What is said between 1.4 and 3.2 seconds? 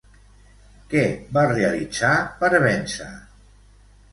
realitzar per vèncer?